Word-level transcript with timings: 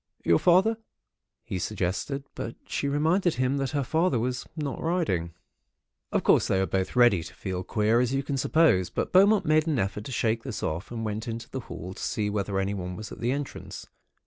"'Your 0.25 0.39
father?' 0.39 0.77
he 1.43 1.59
suggested; 1.59 2.23
but 2.33 2.55
she 2.67 2.87
reminded 2.87 3.35
him 3.35 3.57
that 3.57 3.69
her 3.69 3.83
father 3.83 4.17
was 4.17 4.47
not 4.57 4.81
riding. 4.81 5.31
"Of 6.11 6.23
course, 6.23 6.47
they 6.47 6.57
were 6.57 6.65
both 6.65 6.95
ready 6.95 7.21
to 7.21 7.35
feel 7.35 7.61
queer, 7.63 7.99
as 7.99 8.11
you 8.11 8.23
can 8.23 8.37
suppose; 8.37 8.89
but 8.89 9.13
Beaumont 9.13 9.45
made 9.45 9.67
an 9.67 9.77
effort 9.77 10.05
to 10.05 10.11
shake 10.11 10.41
this 10.41 10.63
off, 10.63 10.89
and 10.89 11.05
went 11.05 11.27
into 11.27 11.51
the 11.51 11.59
hall 11.69 11.93
to 11.93 12.01
see 12.01 12.31
whether 12.31 12.57
anyone 12.57 12.95
was 12.95 13.11
at 13.11 13.19
the 13.19 13.31
entrance. 13.31 13.85